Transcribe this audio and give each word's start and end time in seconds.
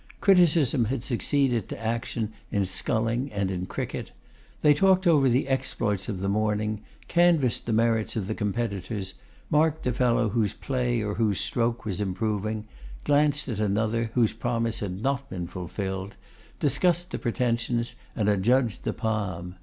Criticism 0.19 0.85
had 0.85 1.03
succeeded 1.03 1.69
to 1.69 1.79
action 1.79 2.33
in 2.49 2.65
sculling 2.65 3.31
and 3.31 3.51
in 3.51 3.67
cricket. 3.67 4.11
They 4.61 4.73
talked 4.73 5.05
over 5.05 5.29
the 5.29 5.47
exploits 5.47 6.09
of 6.09 6.21
the 6.21 6.27
morning; 6.27 6.81
canvassed 7.07 7.67
the 7.67 7.73
merits 7.73 8.15
of 8.15 8.25
the 8.25 8.33
competitors, 8.33 9.13
marked 9.51 9.83
the 9.83 9.93
fellow 9.93 10.29
whose 10.29 10.53
play 10.53 11.03
or 11.03 11.13
whose 11.13 11.39
stroke 11.39 11.85
was 11.85 12.01
improving; 12.01 12.65
glanced 13.03 13.47
at 13.47 13.59
another, 13.59 14.09
whose 14.15 14.33
promise 14.33 14.79
had 14.79 15.03
not 15.03 15.29
been 15.29 15.45
fulfilled; 15.45 16.15
discussed 16.59 17.11
the 17.11 17.19
pretensions, 17.19 17.93
and 18.15 18.27
adjudged 18.27 18.83
the 18.85 18.93
palm. 18.93 19.53